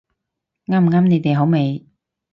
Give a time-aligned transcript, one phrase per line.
[0.65, 1.85] 啱唔啱你哋口味